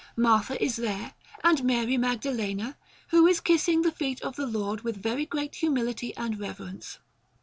[0.17, 1.13] Martha is there,
[1.43, 2.73] with Mary Magdalene,
[3.09, 6.97] who is kissing the feet of the Lord with very great humility and reverence.